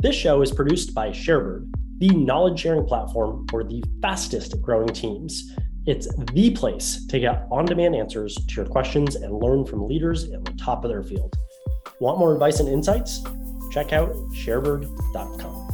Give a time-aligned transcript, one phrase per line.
[0.00, 5.56] This show is produced by Sharebird, the knowledge sharing platform for the fastest growing teams.
[5.86, 10.30] It's the place to get on demand answers to your questions and learn from leaders
[10.30, 11.34] at the top of their field.
[11.98, 13.24] Want more advice and insights?
[13.72, 15.67] Check out sharebird.com.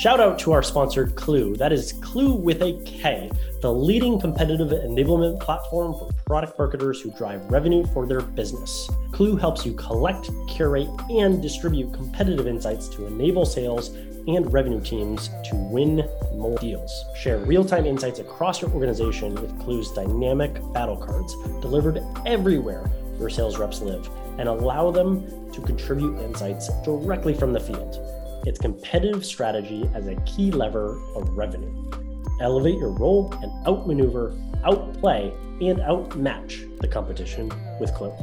[0.00, 1.56] Shout out to our sponsor, Klue.
[1.56, 3.30] That is Klue with a K,
[3.62, 8.90] the leading competitive enablement platform for product marketers who drive revenue for their business.
[9.12, 13.88] Klue helps you collect, curate, and distribute competitive insights to enable sales
[14.28, 16.92] and revenue teams to win more deals.
[17.18, 22.84] Share real time insights across your organization with Klue's dynamic battle cards delivered everywhere
[23.18, 24.06] your sales reps live
[24.38, 28.15] and allow them to contribute insights directly from the field
[28.46, 31.90] its competitive strategy as a key lever of revenue.
[32.40, 37.48] Elevate your role and outmaneuver, outplay, and outmatch the competition
[37.80, 38.14] with Klue.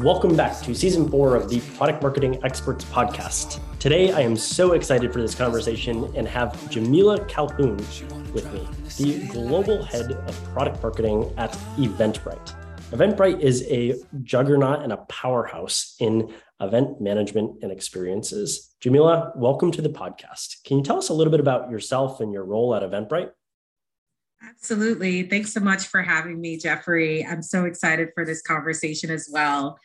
[0.00, 3.60] Welcome back to season four of the Product Marketing Experts Podcast.
[3.78, 7.78] Today, I am so excited for this conversation and have Jameelah Calhoun
[8.36, 12.54] with me, the global head of product marketing at Eventbrite.
[12.90, 18.74] Eventbrite is a juggernaut and a powerhouse in event management and experiences.
[18.84, 20.62] Jameelah, welcome to the podcast.
[20.64, 23.30] Can you tell us a little bit about yourself and your role at Eventbrite?
[24.46, 25.22] Absolutely.
[25.22, 27.24] Thanks so much for having me, Jeffrey.
[27.24, 29.78] I'm so excited for this conversation as well.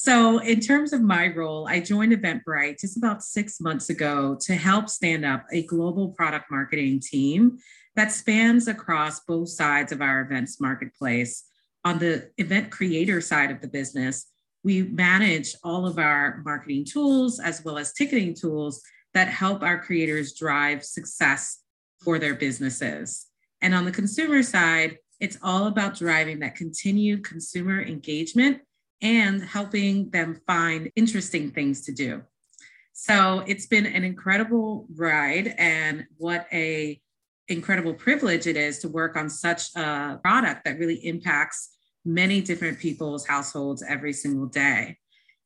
[0.00, 4.54] So, in terms of my role, I joined Eventbrite just about six months ago to
[4.54, 7.58] help stand up a global product marketing team
[7.98, 11.42] that spans across both sides of our events marketplace.
[11.84, 14.26] On the event creator side of the business,
[14.62, 18.80] we manage all of our marketing tools as well as ticketing tools
[19.14, 21.58] that help our creators drive success
[22.00, 23.26] for their businesses.
[23.62, 28.60] And on the consumer side, it's all about driving that continued consumer engagement
[29.02, 32.22] and helping them find interesting things to do.
[32.92, 37.00] So it's been an incredible ride and what a
[37.48, 41.70] incredible privilege it is to work on such a product that really impacts
[42.04, 44.96] many different people's households every single day.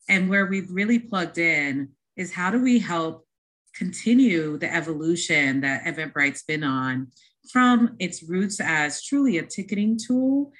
[0.08, 3.26] And where we've really plugged in is how do we help
[3.74, 7.08] continue the evolution that Eventbrite's been on
[7.50, 10.52] from its roots as truly a ticketing tool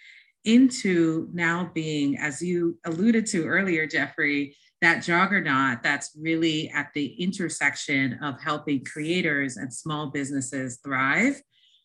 [0.44, 7.06] into now being, as you alluded to earlier, Jeffrey, that juggernaut that's really at the
[7.14, 11.40] intersection of helping creators and small businesses thrive.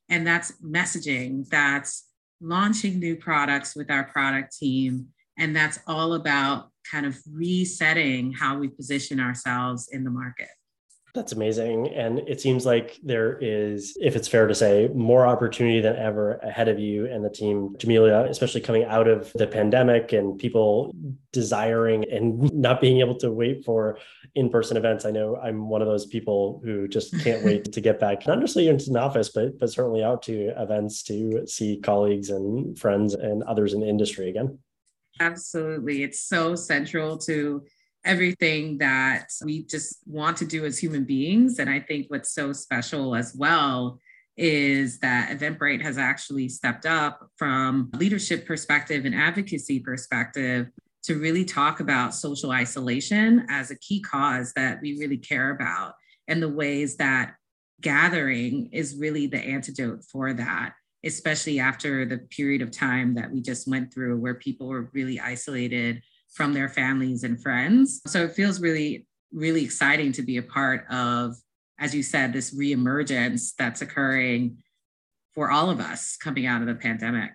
[0.10, 2.10] And that's messaging, that's
[2.42, 5.08] launching new products with our product team.
[5.38, 10.50] And that's all about kind of resetting how we position ourselves in the market.
[11.18, 11.88] That's amazing.
[11.96, 16.36] And it seems like there is, if it's fair to say, more opportunity than ever
[16.44, 20.94] ahead of you and the team, Jameelah, especially coming out of the pandemic and people
[21.34, 23.98] desiring and not being able to wait for
[24.36, 25.06] in person events.
[25.06, 28.38] I know I'm one of those people who just can't wait to get back, not
[28.38, 33.16] necessarily into an office, but, but certainly out to events to see colleagues and friends
[33.16, 34.60] and others in the industry again.
[35.20, 36.04] Absolutely.
[36.04, 37.64] It's so central to
[38.08, 41.60] everything that we just want to do as human beings.
[41.60, 44.00] And I think what's so special as well
[44.38, 50.68] is that Eventbrite has actually stepped up from leadership perspective and advocacy perspective
[51.04, 55.94] to really talk about social isolation as a key cause that we really care about
[56.28, 57.34] and the ways that
[57.82, 60.74] gathering is really the antidote for that
[61.06, 65.20] especially after the period of time that we just went through where people were really
[65.20, 66.02] isolated
[66.34, 68.02] from their families and friends.
[68.08, 71.36] So it feels really, really exciting to be a part of,
[71.80, 74.58] as you said, this reemergence that's occurring
[75.34, 77.32] for all of us coming out of the pandemic.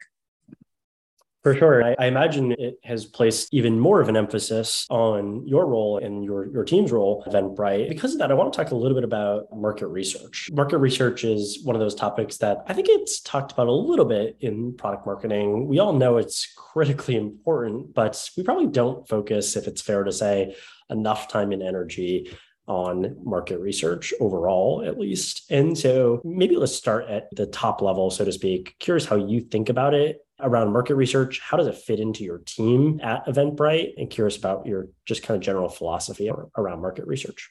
[1.42, 1.84] For sure.
[1.84, 6.24] I, I, imagine it has placed even more of an emphasis on your role and
[6.24, 7.88] your, your team's role Eventbrite.
[7.88, 10.50] Because of that, I want to talk a little bit about market research.
[10.52, 14.04] Market research is one of those topics that I think it's talked about a little
[14.04, 15.66] bit in product marketing.
[15.66, 20.12] We all know it's critically important, but we probably don't focus, if it's fair to
[20.12, 20.54] say,
[20.90, 22.30] enough time and energy
[22.68, 25.50] on market research overall, at least.
[25.50, 28.76] And so maybe let's start at the top level, so to speak.
[28.78, 31.40] Curious how you think about it around market research.
[31.40, 33.94] How does it fit into your team at Eventbrite?
[33.96, 37.50] And curious about your just kind of general philosophy around market research.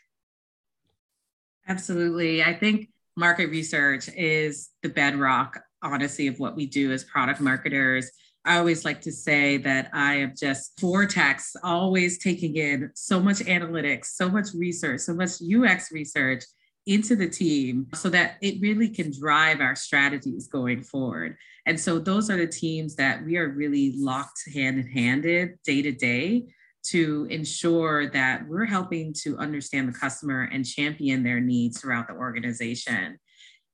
[1.67, 2.43] Absolutely.
[2.43, 8.11] I think market research is the bedrock, honestly, of what we do as product marketers.
[8.43, 13.37] I always like to say that I am just vortex, always taking in so much
[13.37, 16.43] analytics, so much research, so much UX research
[16.87, 21.37] into the team so that it really can drive our strategies going forward.
[21.65, 25.81] And so those are the teams that we are really locked hand in handed day
[25.83, 26.45] to day
[26.83, 32.13] to ensure that we're helping to understand the customer and champion their needs throughout the
[32.15, 33.19] organization.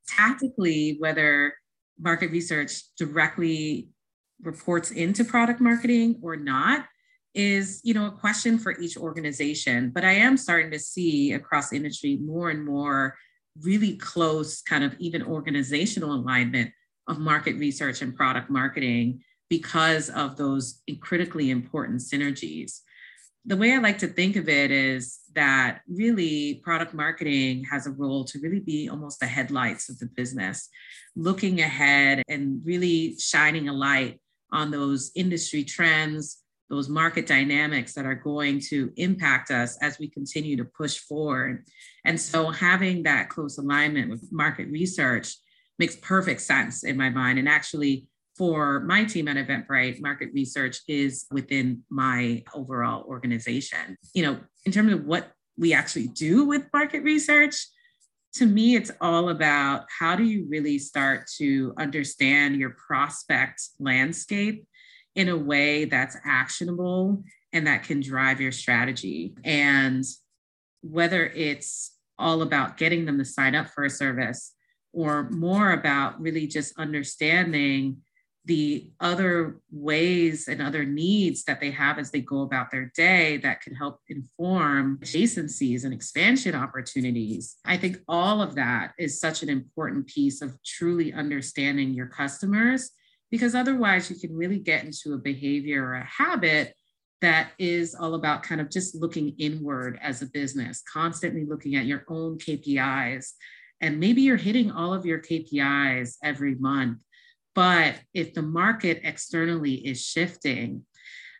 [0.09, 1.53] Tactically, whether
[1.97, 3.87] market research directly
[4.41, 6.85] reports into product marketing or not
[7.37, 11.71] is you know a question for each organization but i am starting to see across
[11.71, 13.15] industry more and more
[13.61, 16.71] really close kind of even organizational alignment
[17.07, 22.81] of market research and product marketing because of those critically important synergies.
[23.45, 27.91] The way I like to think of it is that really product marketing has a
[27.91, 30.67] role to really be almost the headlights of the business,
[31.15, 34.19] looking ahead and really shining a light
[34.51, 36.39] on those industry trends,
[36.69, 41.65] those market dynamics that are going to impact us as we continue to push forward.
[42.05, 45.35] And so having that close alignment with market research
[45.79, 50.81] makes perfect sense in my mind and actually for my team at Eventbrite, market research
[50.87, 53.97] is within my overall organization.
[54.13, 57.55] You know, in terms of what we actually do with market research,
[58.35, 64.67] to me, it's all about how do you really start to understand your prospect landscape
[65.17, 69.33] in a way that's actionable and that can drive your strategy.
[69.43, 70.05] And
[70.81, 74.53] whether it's all about getting them to sign up for a service
[74.93, 77.97] or more about really just understanding
[78.45, 83.37] the other ways and other needs that they have as they go about their day
[83.37, 87.57] that could help inform adjacencies and expansion opportunities.
[87.65, 92.91] I think all of that is such an important piece of truly understanding your customers
[93.31, 96.73] because otherwise you can really get into a behavior or a habit
[97.21, 101.85] that is all about kind of just looking inward as a business, constantly looking at
[101.85, 103.31] your own KPIs.
[103.81, 106.99] And maybe you're hitting all of your KPIs every month
[107.57, 110.85] but if the market externally is shifting,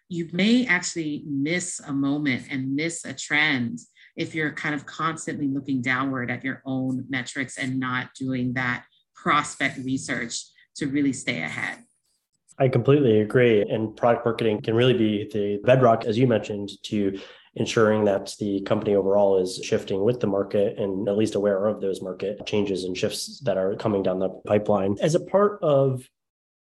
[0.10, 3.78] you may actually miss a moment and miss a trend
[4.16, 8.84] if you're kind of constantly looking downward at your own metrics and not doing that
[9.16, 10.42] prospect research
[10.78, 11.80] to really stay ahead.
[12.60, 13.62] I completely agree.
[13.62, 17.20] And product marketing can really be the bedrock, as you mentioned, to
[17.56, 21.82] ensuring that the company overall is shifting with the market and at least aware of
[21.82, 24.96] those market changes and shifts that are coming down the pipeline.
[25.02, 26.08] As a part of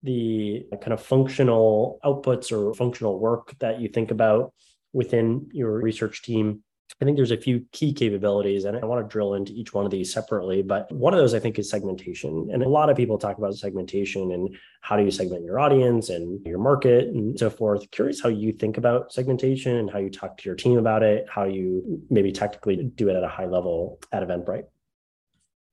[0.03, 4.53] the kind of functional outputs or functional work that you think about
[4.93, 6.63] within your research team,
[7.05, 9.85] I think there's a few key capabilities, and I want to drill into each one
[9.85, 10.63] of these separately.
[10.63, 12.49] But one of those I think is segmentation.
[12.51, 16.09] And a lot of people talk about segmentation and how do you segment your audience
[16.09, 17.91] and your market and so forth.
[17.91, 21.27] Curious how you think about segmentation and how you talk to your team about it,
[21.29, 24.65] how you maybe technically do it at a high level at Eventbrite.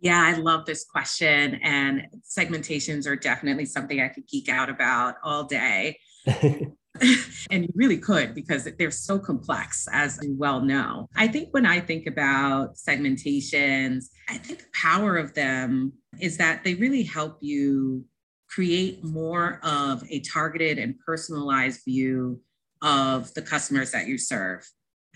[0.01, 1.61] Yeah, I love this question.
[1.63, 5.97] And segmentations are definitely something I could geek out about all day.
[7.51, 11.07] and you really could because they're so complex, as you well know.
[11.15, 16.63] I think when I think about segmentations, I think the power of them is that
[16.63, 18.05] they really help you
[18.49, 22.41] create more of a targeted and personalized view
[22.81, 24.67] of the customers that you serve.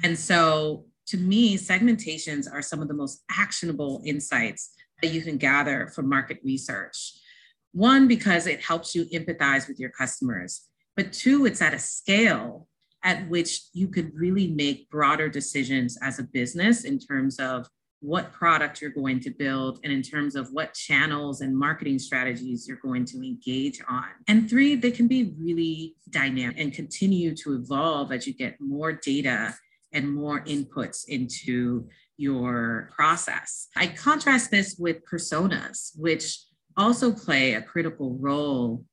[0.04, 4.72] And so to me, segmentations are some of the most actionable insights
[5.02, 7.14] that you can gather from market research.
[7.74, 10.62] One, because it helps you empathize with your customers,
[10.96, 12.68] but two, it's at a scale
[13.04, 17.68] at which you could really make broader decisions as a business in terms of
[18.00, 22.68] what product you're going to build and in terms of what channels and marketing strategies
[22.68, 24.06] you're going to engage on.
[24.28, 28.92] And three, they can be really dynamic and continue to evolve as you get more
[28.92, 29.56] data
[29.94, 31.88] and more inputs into
[32.18, 33.68] your process.
[33.76, 36.40] I contrast this with personas, which
[36.78, 38.84] also play a critical role,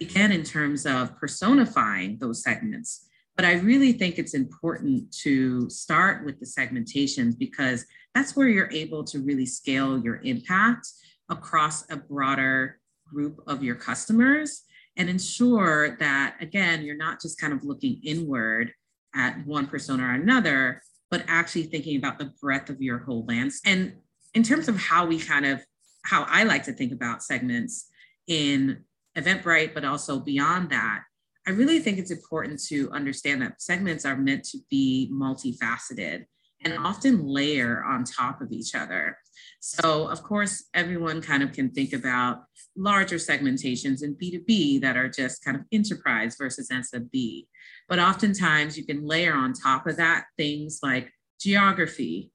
[0.00, 3.08] again, in terms of personifying those segments.
[3.36, 7.84] But I really think it's important to start with the segmentations because
[8.14, 10.88] that's where you're able to really scale your impact
[11.28, 14.62] across a broader group of your customers
[14.96, 18.72] and ensure that, again, you're not just kind of looking inward
[19.14, 23.72] at one persona or another, but actually thinking about the breadth of your whole landscape.
[23.72, 23.92] And
[24.34, 25.62] in terms of how we kind of,
[26.04, 27.88] how I like to think about segments
[28.26, 28.84] in
[29.16, 31.02] Eventbrite, but also beyond that,
[31.46, 36.24] I really think it's important to understand that segments are meant to be multifaceted
[36.64, 39.16] and often layer on top of each other.
[39.60, 42.44] So, of course, everyone kind of can think about
[42.76, 47.46] larger segmentations in B2B that are just kind of enterprise versus SMB.
[47.88, 52.32] But oftentimes you can layer on top of that things like geography,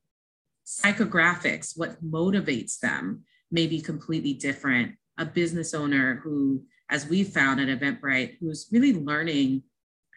[0.66, 4.94] Psychographics, what motivates them, may be completely different.
[5.18, 9.64] A business owner who, as we found at Eventbrite, who's really learning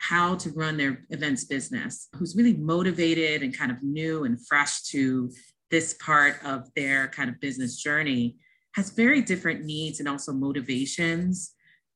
[0.00, 4.82] how to run their events business, who's really motivated and kind of new and fresh
[4.82, 5.30] to
[5.70, 8.36] this part of their kind of business journey,
[8.74, 11.52] has very different needs and also motivations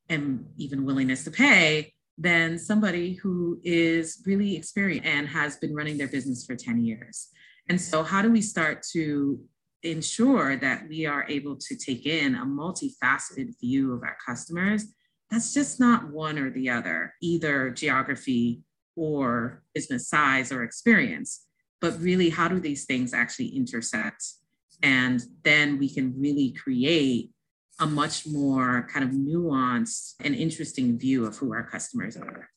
[0.09, 5.99] and even willingness to pay than somebody who is really experienced and has been running
[5.99, 7.29] their business for 10 years.
[7.69, 9.39] And so, how do we start to
[9.83, 14.87] ensure that we are able to take in a multifaceted view of our customers?
[15.31, 18.63] That's just not one or the other, either geography
[18.97, 21.45] or business size or experience,
[21.81, 24.25] but really, how do these things actually intersect?
[24.83, 27.31] And then we can really create
[27.81, 32.51] a much more kind of nuanced and interesting view of who our customers are.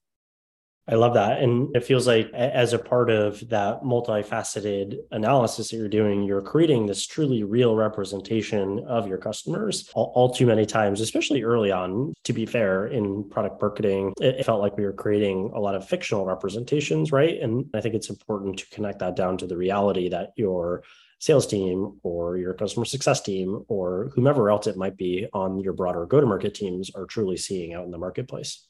[0.87, 1.41] I love that.
[1.41, 6.41] And it feels like as a part of that multifaceted analysis that you're doing, you're
[6.41, 11.71] creating this truly real representation of your customers all, all, too many times, especially early
[11.71, 12.13] on.
[12.23, 15.87] To be fair, in product marketing, it felt like we were creating a lot of
[15.87, 17.39] fictional representations, right?
[17.39, 20.83] And I think it's important to connect that down to the reality that your
[21.19, 25.73] sales team or your customer success team or whomever else it might be on your
[25.73, 28.67] broader go to market teams are truly seeing out in the marketplace.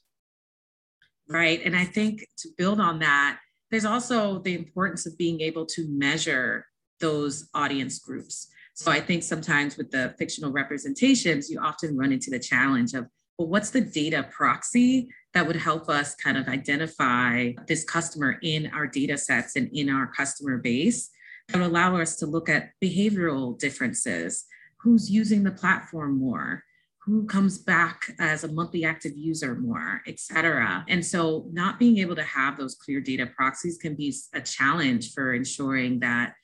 [1.32, 1.62] Right.
[1.64, 5.88] And I think to build on that, there's also the importance of being able to
[5.88, 6.66] measure
[7.00, 8.48] those audience groups.
[8.74, 13.08] So I think sometimes with the fictional representations, you often run into the challenge of,
[13.38, 18.70] well, what's the data proxy that would help us kind of identify this customer in
[18.74, 21.10] our data sets and in our customer base
[21.48, 24.46] that would allow us to look at behavioral differences,
[24.82, 26.64] who's using the platform more,
[27.04, 30.86] who comes back as a monthly active user more, et cetera.
[30.88, 35.14] And so not being able to have those clear data proxies can be a challenge
[35.14, 36.36] for ensuring that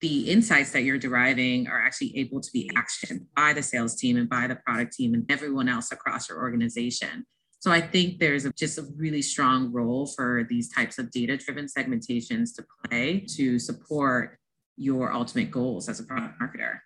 [0.00, 4.16] the insights that you're deriving are actually able to be actioned by the sales team
[4.16, 7.26] and by the product team and everyone else across your organization.
[7.58, 11.36] So I think there's a, just a really strong role for these types of data
[11.36, 14.38] driven segmentations to play to support
[14.76, 16.78] your ultimate goals as a product marketer.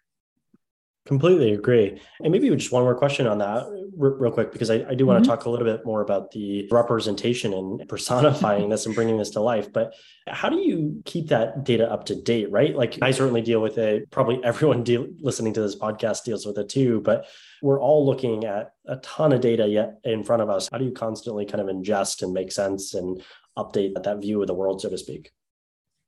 [1.07, 2.01] Completely agree.
[2.23, 3.65] And maybe just one more question on that,
[3.97, 5.25] real quick, because I, I do want mm-hmm.
[5.25, 9.31] to talk a little bit more about the representation and personifying this and bringing this
[9.31, 9.73] to life.
[9.73, 9.95] But
[10.29, 12.77] how do you keep that data up to date, right?
[12.77, 14.11] Like I certainly deal with it.
[14.11, 17.01] Probably everyone deal, listening to this podcast deals with it too.
[17.01, 17.27] But
[17.63, 20.69] we're all looking at a ton of data yet in front of us.
[20.71, 23.23] How do you constantly kind of ingest and make sense and
[23.57, 25.33] update that view of the world, so to speak?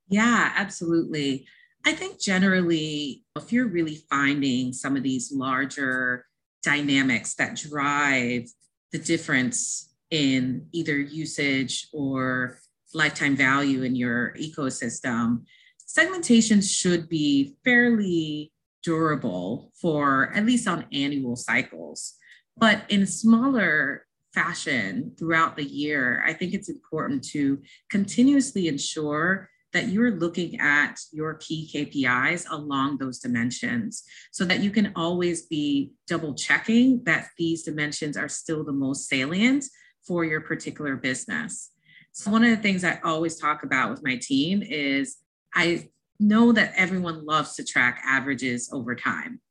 [0.07, 1.47] Yeah, absolutely.
[1.85, 6.25] I think generally, if you're really finding some of these larger
[6.61, 8.43] dynamics that drive
[8.91, 12.59] the difference in either usage or
[12.93, 15.43] lifetime value in your ecosystem,
[15.77, 22.13] segmentation should be fairly durable for at least on annual cycles.
[22.55, 29.89] But in smaller fashion throughout the year, I think it's important to continuously ensure that
[29.89, 35.91] you're looking at your key KPIs along those dimensions so that you can always be
[36.07, 39.65] double checking that these dimensions are still the most salient
[40.05, 41.71] for your particular business.
[42.11, 45.17] So, one of the things I always talk about with my team is
[45.53, 45.89] I
[46.19, 49.41] know that everyone loves to track averages over time.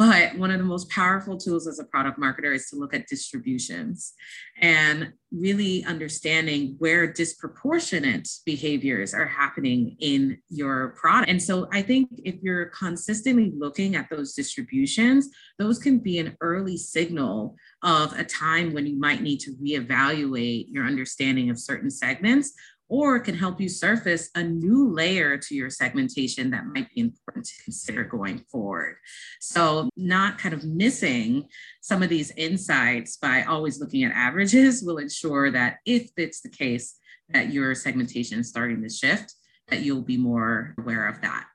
[0.00, 3.06] But one of the most powerful tools as a product marketer is to look at
[3.06, 4.14] distributions
[4.62, 11.28] and really understanding where disproportionate behaviors are happening in your product.
[11.28, 15.28] And so I think if you're consistently looking at those distributions,
[15.58, 20.68] those can be an early signal of a time when you might need to reevaluate
[20.70, 22.54] your understanding of certain segments
[22.90, 27.46] or can help you surface a new layer to your segmentation that might be important
[27.46, 28.96] to consider going forward.
[29.40, 31.48] So, not kind of missing
[31.80, 36.50] some of these insights by always looking at averages will ensure that if it's the
[36.50, 36.96] case
[37.30, 39.34] that your segmentation is starting to shift,
[39.68, 41.46] that you'll be more aware of that.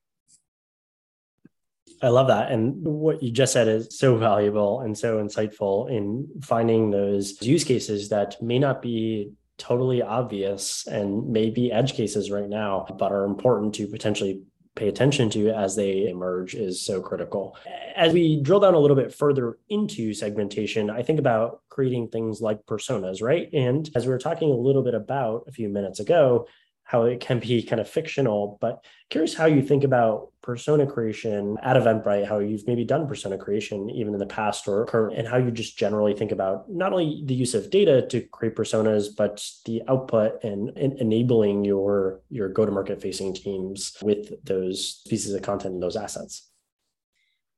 [2.02, 2.52] I love that.
[2.52, 7.64] And what you just said is so valuable and so insightful in finding those use
[7.64, 13.26] cases that may not be totally obvious and maybe edge cases right now, but are
[13.26, 14.44] important to potentially
[14.76, 17.56] pay attention to as they emerge is so critical.
[17.96, 22.42] As we drill down a little bit further into segmentation, I think about creating things
[22.42, 23.50] like personas, right?
[23.54, 26.48] And as we were talking a little bit about a few minutes ago,
[26.86, 31.58] how it can be kind of fictional, but curious how you think about persona creation
[31.64, 35.28] at Eventbrite, how you've maybe done persona creation even in the past or current, and
[35.28, 39.08] how you just generally think about not only the use of data to create personas,
[39.18, 45.42] but the output and, and enabling your your go-to-market facing teams with those pieces of
[45.42, 46.52] content and those assets.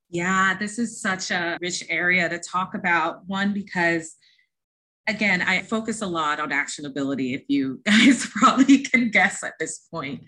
[0.10, 3.27] Yeah, this is such a rich area to talk about.
[3.27, 4.15] One, because
[5.07, 9.87] again, I focus a lot on actionability, if you guys probably can guess at this
[9.91, 10.21] point.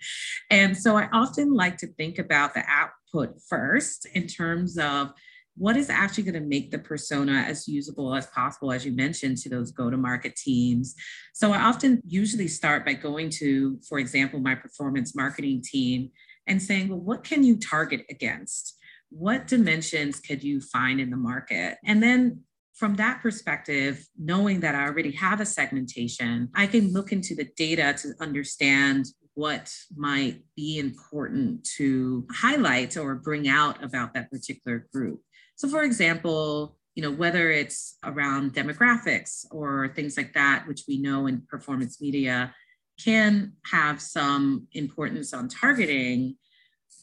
[0.50, 5.12] And so I often like to think about the output first in terms of
[5.56, 9.36] what is actually going to make the persona as usable as possible, as you mentioned,
[9.36, 10.94] to those go to market teams.
[11.34, 16.10] So I often usually start by going to, for example, my performance marketing team
[16.46, 18.76] and saying, well, what can you target against?
[19.10, 21.76] What dimensions could you find in the market?
[21.84, 22.44] And then
[22.80, 27.46] from that perspective, knowing that I already have a segmentation, I can look into the
[27.54, 34.88] data to understand what might be important to highlight or bring out about that particular
[34.94, 35.20] group.
[35.56, 40.96] So, for example, you know, whether it's around demographics or things like that, which we
[41.02, 42.54] know in performance media
[42.98, 46.36] can have some importance on targeting,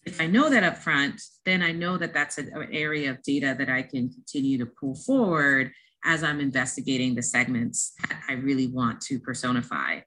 [0.07, 3.53] if I know that up front, then I know that that's an area of data
[3.57, 5.71] that I can continue to pull forward
[6.05, 9.99] as I'm investigating the segments that I really want to personify.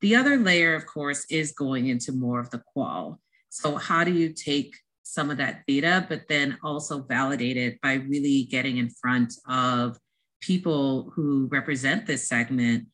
[0.00, 3.20] The other layer, of course, is going into more of the qual.
[3.50, 7.94] So, how do you take some of that data, but then also validate it by
[7.94, 9.98] really getting in front of
[10.40, 12.86] people who represent this segment?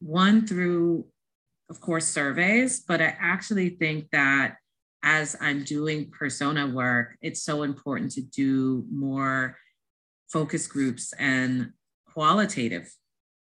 [0.00, 1.06] One, through,
[1.68, 4.56] of course, surveys, but I actually think that
[5.04, 9.56] as I'm doing persona work, it's so important to do more
[10.32, 11.72] focus groups and
[12.14, 12.90] qualitative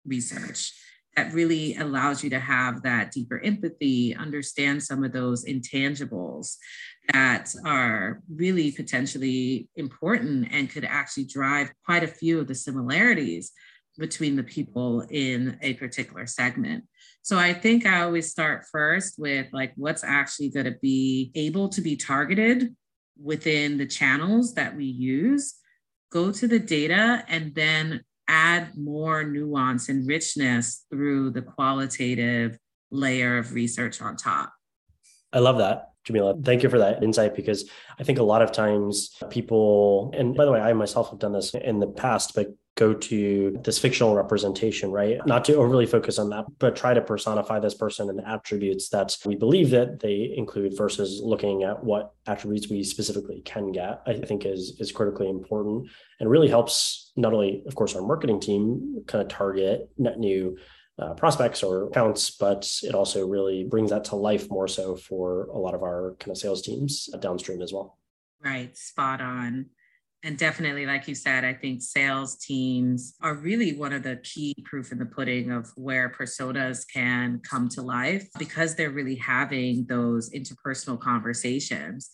[0.04, 0.72] research
[1.16, 6.56] that really allows you to have that deeper empathy, understand some of those intangibles
[7.12, 13.52] that are really potentially important and could actually drive quite a few of the similarities
[13.98, 16.84] between the people in a particular segment.
[17.22, 21.68] So I think I always start first with like what's actually going to be able
[21.70, 22.74] to be targeted
[23.22, 25.54] within the channels that we use,
[26.10, 32.58] go to the data, and then add more nuance and richness through the qualitative
[32.90, 34.52] layer of research on top.
[35.32, 35.90] I love that.
[36.06, 40.34] Jameelah, thank you for that insight because I think a lot of times people, and
[40.34, 42.48] by the way, I myself have done this in the past, but
[42.82, 45.18] go to this fictional representation, right?
[45.26, 48.88] Not to overly focus on that, but try to personify this person and the attributes
[48.88, 54.02] that we believe that they include versus looking at what attributes we specifically can get,
[54.06, 58.40] I think is, is critically important and really helps not only, of course, our marketing
[58.40, 60.56] team kind of target net new
[60.98, 65.44] uh, prospects or accounts, but it also really brings that to life more so for
[65.46, 67.98] a lot of our kind of sales teams downstream as well.
[68.44, 69.66] Right, spot on.
[70.24, 74.54] And definitely, like you said, I think sales teams are really one of the key
[74.64, 79.84] proof in the pudding of where personas can come to life because they're really having
[79.86, 82.10] those interpersonal conversations.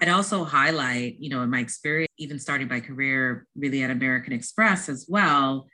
[0.00, 4.32] I'd also highlight, you know, in my experience, even starting my career really at American
[4.32, 5.66] Express as well,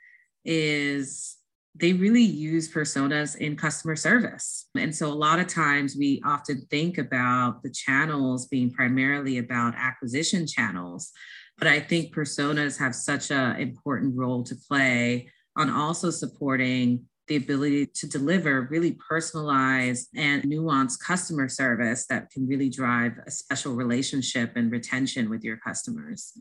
[0.43, 1.37] is
[1.75, 4.69] they really use personas in customer service.
[4.75, 9.75] And so a lot of times we often think about the channels being primarily about
[9.75, 11.11] acquisition channels.
[11.57, 17.37] But I think personas have such an important role to play on also supporting the
[17.37, 23.73] ability to deliver really personalized and nuanced customer service that can really drive a special
[23.73, 26.37] relationship and retention with your customers.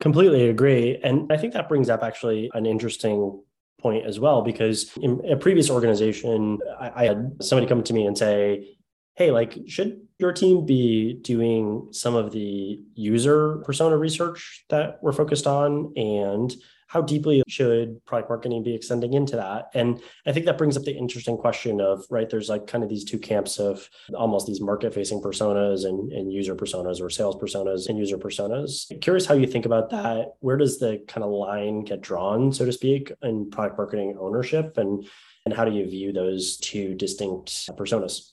[0.00, 0.98] Completely agree.
[1.02, 3.42] And I think that brings up actually an interesting
[3.80, 8.16] point as well, because in a previous organization, I, had somebody come to me and
[8.16, 8.76] say,
[9.14, 15.12] hey, like, should your team be doing some of the user persona research that we're
[15.12, 15.92] focused on?
[15.96, 16.54] And
[16.90, 19.70] how deeply should product marketing be extending into that?
[19.74, 22.90] And I think that brings up the interesting question of, right, there's like kind of
[22.90, 27.36] these two camps of almost these market facing personas and, and user personas or sales
[27.36, 28.90] personas and user personas.
[29.02, 30.32] Curious how you think about that.
[30.40, 34.76] Where does the kind of line get drawn, so to speak, in product marketing ownership?
[34.76, 35.06] And,
[35.44, 38.32] and how do you view those two distinct personas?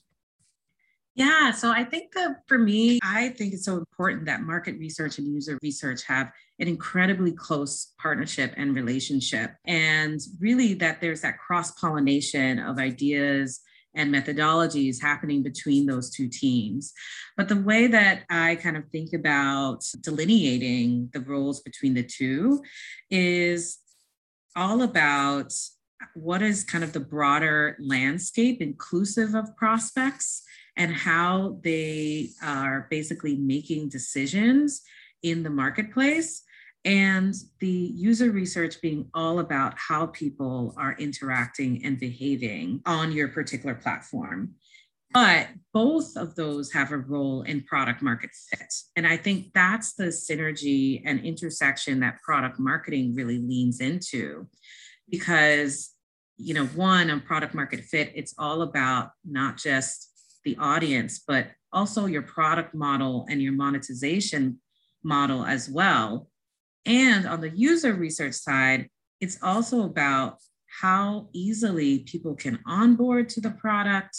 [1.18, 5.18] Yeah, so I think that for me, I think it's so important that market research
[5.18, 9.50] and user research have an incredibly close partnership and relationship.
[9.66, 13.60] And really, that there's that cross pollination of ideas
[13.96, 16.92] and methodologies happening between those two teams.
[17.36, 22.62] But the way that I kind of think about delineating the roles between the two
[23.10, 23.78] is
[24.54, 25.52] all about
[26.14, 30.44] what is kind of the broader landscape inclusive of prospects
[30.78, 34.80] and how they are basically making decisions
[35.22, 36.42] in the marketplace
[36.84, 43.28] and the user research being all about how people are interacting and behaving on your
[43.28, 44.54] particular platform.
[45.12, 48.72] But both of those have a role in product market fit.
[48.94, 54.46] And I think that's the synergy and intersection that product marketing really leans into
[55.10, 55.90] because,
[56.36, 60.07] you know, one on product market fit, it's all about not just
[60.44, 64.60] the audience, but also your product model and your monetization
[65.02, 66.28] model as well.
[66.86, 68.88] And on the user research side,
[69.20, 70.38] it's also about
[70.80, 74.16] how easily people can onboard to the product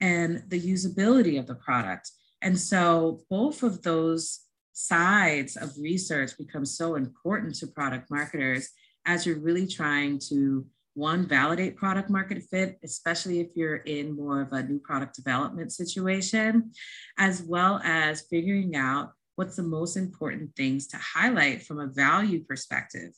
[0.00, 2.10] and the usability of the product.
[2.40, 4.40] And so both of those
[4.72, 8.68] sides of research become so important to product marketers
[9.06, 10.64] as you're really trying to
[10.98, 15.72] one validate product market fit especially if you're in more of a new product development
[15.72, 16.72] situation
[17.18, 22.42] as well as figuring out what's the most important things to highlight from a value
[22.42, 23.12] perspective.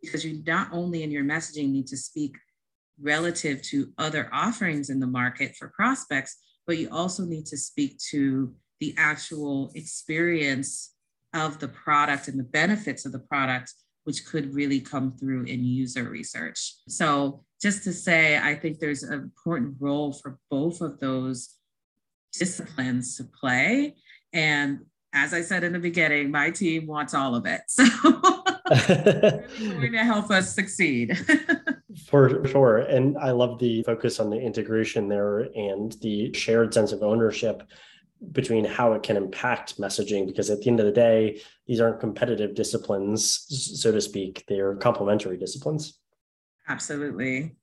[0.00, 2.34] Because you not only in your messaging need to speak
[2.98, 7.98] relative to other offerings in the market for prospects, but you also need to speak
[8.10, 10.94] to the actual experience
[11.34, 13.74] of the product and the benefits of the product,
[14.06, 16.74] which could really come through in user research.
[16.86, 21.56] So, just to say, I think there's an important role for both of those
[22.32, 23.96] disciplines to play.
[24.32, 24.80] And
[25.12, 27.62] as I said in the beginning, my team wants all of it.
[27.66, 27.82] So,
[28.70, 31.18] really going to help us succeed.
[32.08, 32.78] For sure.
[32.78, 37.64] And I love the focus on the integration there and the shared sense of ownership
[38.32, 42.00] between how it can impact messaging because at the end of the day these aren't
[42.00, 43.46] competitive disciplines
[43.80, 45.98] so to speak they're complementary disciplines
[46.68, 47.54] absolutely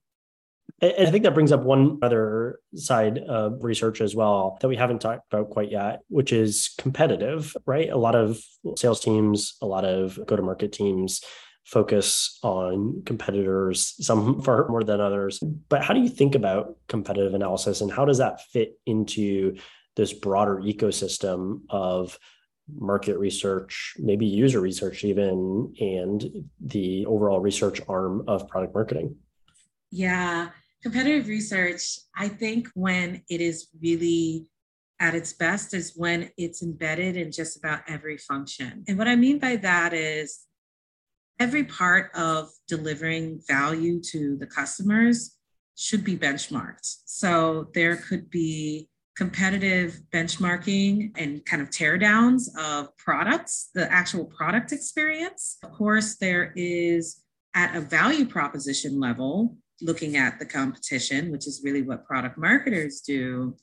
[0.81, 4.75] and I think that brings up one other side of research as well that we
[4.75, 7.89] haven't talked about quite yet, which is competitive, right?
[7.89, 8.41] A lot of
[8.77, 11.21] sales teams, a lot of go to market teams
[11.65, 15.39] focus on competitors, some far more than others.
[15.39, 19.55] But how do you think about competitive analysis and how does that fit into
[19.95, 22.17] this broader ecosystem of
[22.73, 26.23] market research, maybe user research, even, and
[26.59, 29.15] the overall research arm of product marketing?
[29.91, 30.49] Yeah,
[30.81, 34.49] competitive research, I think when it is really
[34.99, 38.83] at its best is when it's embedded in just about every function.
[38.87, 40.45] And what I mean by that is
[41.39, 45.37] every part of delivering value to the customers
[45.75, 46.99] should be benchmarked.
[47.05, 54.71] So there could be competitive benchmarking and kind of teardowns of products, the actual product
[54.71, 55.57] experience.
[55.63, 57.21] Of course, there is
[57.55, 63.01] at a value proposition level, looking at the competition, which is really what product marketers
[63.01, 63.55] do.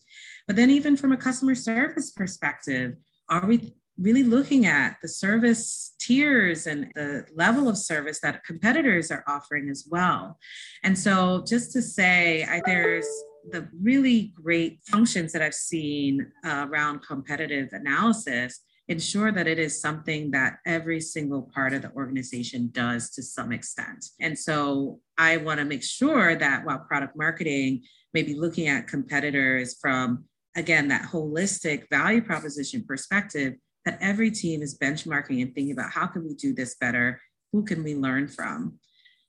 [0.46, 2.94] But then, even from a customer service perspective,
[3.28, 9.10] are we really looking at the service tiers and the level of service that competitors
[9.10, 10.38] are offering as well?
[10.84, 13.06] And so, just to say, I, there's
[13.48, 19.80] the really great functions that I've seen uh, around competitive analysis ensure that it is
[19.80, 24.04] something that every single part of the organization does to some extent.
[24.20, 28.88] And so I want to make sure that while product marketing may be looking at
[28.88, 30.24] competitors from,
[30.56, 36.06] again, that holistic value proposition perspective, that every team is benchmarking and thinking about how
[36.06, 37.20] can we do this better?
[37.52, 38.78] Who can we learn from?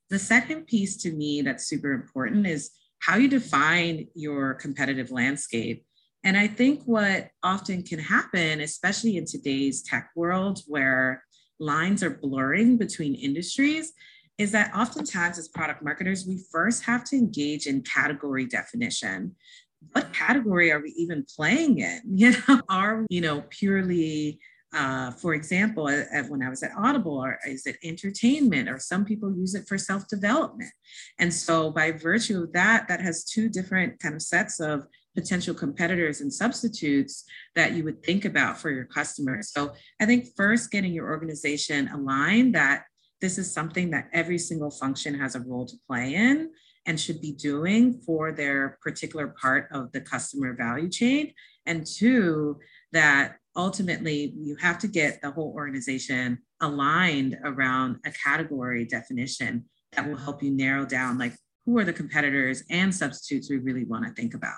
[0.10, 2.72] The second piece to me that's super important is
[3.02, 5.86] how you define your competitive landscape
[6.24, 11.24] and I think what often can happen, especially in today's tech world where
[11.60, 13.94] lines are blurring between industries,
[14.38, 19.36] is that oftentimes as product marketers, we first have to engage in category definition.
[19.94, 22.02] What category are we even playing in?
[22.06, 24.40] You know, are you know purely
[24.74, 29.36] uh, for example, when I was at Audible, or is it entertainment, or some people
[29.36, 30.72] use it for self development?
[31.20, 35.54] And so, by virtue of that, that has two different kind of sets of potential
[35.54, 39.52] competitors and substitutes that you would think about for your customers.
[39.52, 42.84] So I think first getting your organization aligned that
[43.20, 46.50] this is something that every single function has a role to play in
[46.88, 51.34] and should be doing for their particular part of the customer value chain.
[51.66, 52.58] And two,
[52.94, 60.08] that ultimately you have to get the whole organization aligned around a category definition that
[60.08, 61.34] will help you narrow down like
[61.66, 64.58] who are the competitors and substitutes we really want to think about.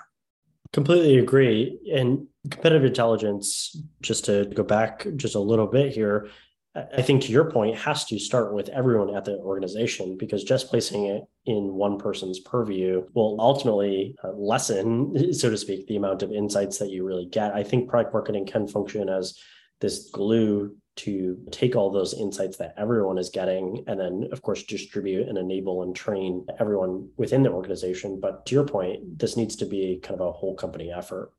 [0.72, 1.78] Completely agree.
[1.94, 6.28] And competitive intelligence, just to go back just a little bit here,
[6.74, 10.68] I think to your point, has to start with everyone at the organization because just
[10.68, 16.22] placing it in one person's purview will ultimately uh, lessen, so to speak, the amount
[16.22, 17.54] of insights that you really get.
[17.54, 19.38] I think product marketing can function as
[19.80, 24.62] this glue to take all those insights that everyone is getting and then of course
[24.62, 28.20] distribute and enable and train everyone within the organization.
[28.20, 31.32] But to your point this needs to be kind of a whole company effort.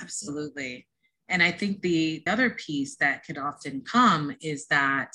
[0.00, 0.86] Absolutely
[1.28, 5.12] and i think the other piece that can often come is that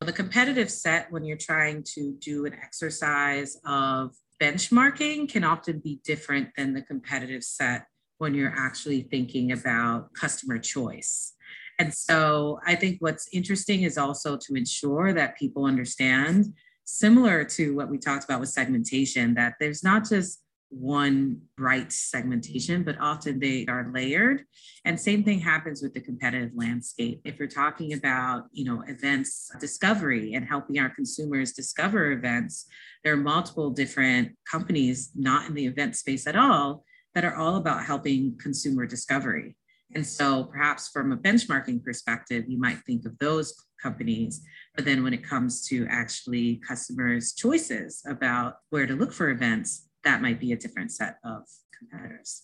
[0.00, 6.00] the competitive set when you're trying to do an exercise of benchmarking can often be
[6.04, 7.84] different than the competitive set
[8.18, 11.34] when you're actually thinking about customer choice.
[11.78, 17.74] And so I think what's interesting is also to ensure that people understand, similar to
[17.74, 23.38] what we talked about with segmentation, that there's not just one right segmentation, but often
[23.38, 24.44] they are layered.
[24.84, 27.20] And same thing happens with the competitive landscape.
[27.24, 32.66] If you're talking about, you know, events discovery and helping our consumers discover events,
[33.04, 37.56] there are multiple different companies not in the event space at all that are all
[37.56, 39.56] about helping consumer discovery.
[39.94, 44.40] And so perhaps from a benchmarking perspective, you might think of those companies.
[44.76, 49.88] But then when it comes to actually customers' choices about where to look for events,
[50.04, 51.42] that might be a different set of
[51.76, 52.42] competitors.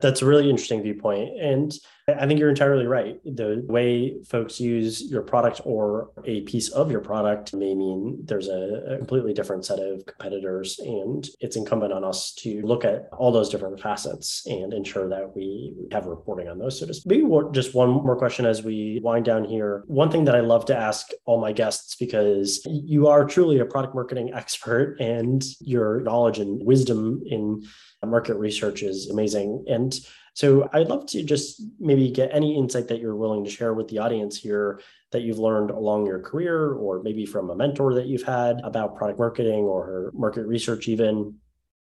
[0.00, 1.40] That's a really interesting viewpoint.
[1.40, 1.72] And
[2.08, 3.20] I think you're entirely right.
[3.24, 8.46] The way folks use your product or a piece of your product may mean there's
[8.46, 10.78] a, a, completely different set of competitors.
[10.78, 15.34] And it's incumbent on us to look at all those different facets and ensure that
[15.34, 16.78] we have reporting on those.
[16.78, 19.82] So just maybe just one more question as we wind down here.
[19.88, 23.64] One thing that I love to ask all my guests, because you are truly a
[23.64, 27.64] product marketing expert and your knowledge and wisdom in
[28.04, 29.64] market research is amazing.
[29.68, 29.92] And
[30.36, 33.88] so I'd love to just maybe get any insight that you're willing to share with
[33.88, 38.06] the audience here that you've learned along your career, or maybe from a mentor that
[38.06, 41.36] you've had about product marketing or market research, even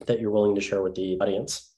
[0.04, 1.72] that you're willing to share with the audience.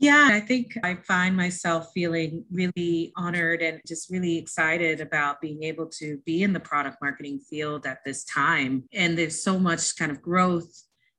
[0.00, 5.62] Yeah, I think I find myself feeling really honored and just really excited about being
[5.62, 8.82] able to be in the product marketing field at this time.
[8.92, 10.68] And there's so much kind of growth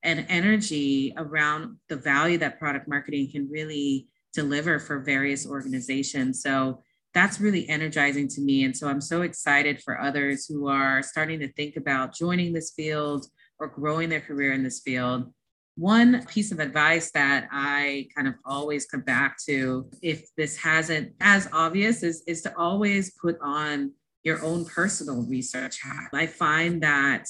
[0.04, 6.42] and energy around the value that product marketing can really deliver for various organizations.
[6.42, 8.64] So that's really energizing to me.
[8.64, 12.72] And so I'm so excited for others who are starting to think about joining this
[12.72, 13.28] field
[13.60, 15.32] or growing their career in this field.
[15.76, 21.14] One piece of advice that I kind of always come back to, if this hasn't
[21.20, 26.10] as obvious, is, is to always put on your own personal research hat.
[26.14, 27.28] I find that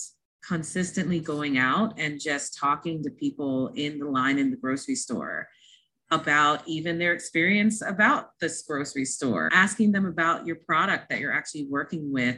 [0.47, 5.47] consistently going out and just talking to people in the line in the grocery store
[6.11, 11.33] about even their experience about this grocery store, asking them about your product that you're
[11.33, 12.37] actually working with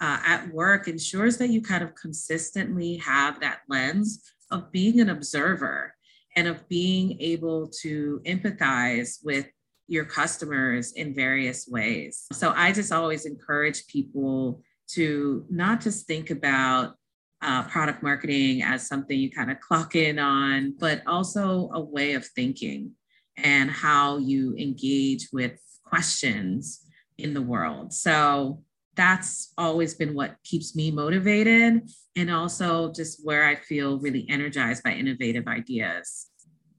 [0.00, 5.10] uh, at work ensures that you kind of consistently have that lens of being an
[5.10, 5.94] observer
[6.36, 9.46] and of being able to empathize with
[9.86, 12.26] your customers in various ways.
[12.32, 16.96] So I just always encourage people to not just think about
[17.42, 22.14] uh, product marketing as something you kind of clock in on, but also a way
[22.14, 22.92] of thinking
[23.36, 26.86] and how you engage with questions
[27.18, 27.92] in the world.
[27.92, 28.62] So
[28.94, 34.82] that's always been what keeps me motivated and also just where I feel really energized
[34.82, 36.26] by innovative ideas.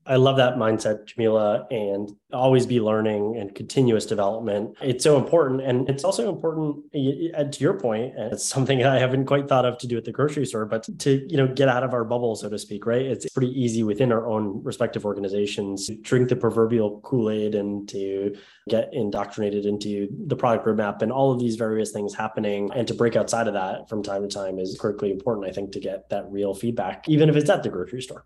[0.05, 4.75] I love that mindset, Jameelah, and always be learning and continuous development.
[4.81, 5.61] It's so important.
[5.61, 9.65] And it's also important uh, to your point, and it's something I haven't quite thought
[9.65, 12.03] of to do at the grocery store, but to, you know, get out of our
[12.03, 13.05] bubble, so to speak, right?
[13.05, 18.35] It's pretty easy within our own respective organizations to drink the proverbial Kool-Aid and to
[18.69, 22.69] get indoctrinated into the product roadmap and all of these various things happening.
[22.75, 25.71] And to break outside of that from time to time is critically important, I think,
[25.73, 28.25] to get that real feedback, even if it's at the grocery store.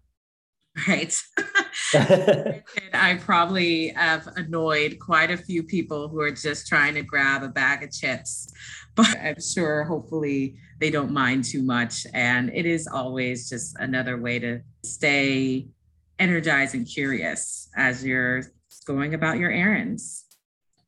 [0.87, 1.15] Right.
[2.93, 7.49] I probably have annoyed quite a few people who are just trying to grab a
[7.49, 8.51] bag of chips,
[8.95, 12.05] but I'm sure hopefully they don't mind too much.
[12.13, 15.67] And it is always just another way to stay
[16.19, 18.43] energized and curious as you're
[18.85, 20.25] going about your errands.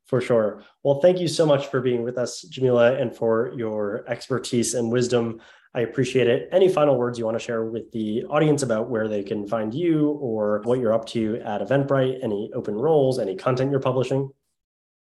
[0.06, 0.64] For sure.
[0.82, 4.90] Well, thank you so much for being with us, Jameelah, and for your expertise and
[4.90, 5.40] wisdom
[5.72, 6.48] I appreciate it.
[6.50, 9.72] Any final words you want to share with the audience about where they can find
[9.72, 14.30] you or what you're up to at Eventbrite, any open roles, any content you're publishing?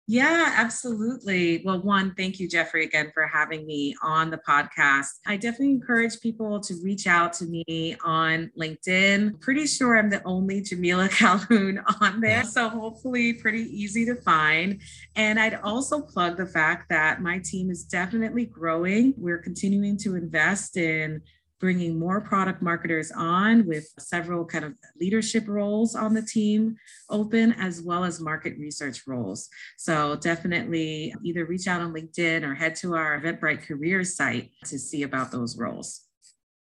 [0.05, 1.61] Yeah, absolutely.
[1.63, 5.19] Well, one, thank you, Jeffrey, again for having me on the podcast.
[5.25, 9.39] I definitely encourage people to reach out to me on LinkedIn.
[9.39, 12.43] Pretty sure I'm the only Jameelah Calhoun on there.
[12.43, 14.81] So hopefully, pretty easy to find.
[15.15, 19.13] And I'd also plug the fact that my team is definitely growing.
[19.15, 21.21] We're continuing to invest in
[21.63, 26.75] bringing more product marketers on with several kind of leadership roles on the team
[27.09, 29.47] open, as well as market research roles.
[29.77, 34.77] So definitely either reach out on LinkedIn or head to our Eventbrite careers site to
[34.77, 36.01] see about those roles.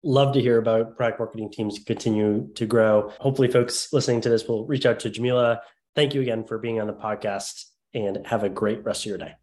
[0.05, 3.13] Love to hear about product marketing teams continue to grow.
[3.19, 5.59] Hopefully, folks listening to this will reach out to Jameelah.
[5.97, 9.19] Thank you again for being on the podcast and have a great rest of your
[9.19, 9.35] day.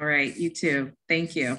[0.00, 0.92] All right, you too.
[1.08, 1.58] Thank you.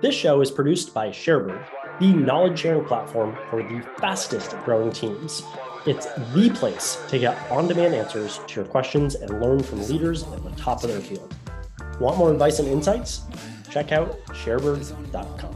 [0.00, 1.66] This show is produced by Sharebird
[2.00, 5.42] the knowledge sharing platform for the fastest growing teams.
[5.86, 10.22] It's the place to get on demand answers to your questions and learn from leaders
[10.24, 11.34] at the top of their field.
[12.00, 13.22] Want more advice and insights?
[13.70, 15.54] Check out sharebird.com.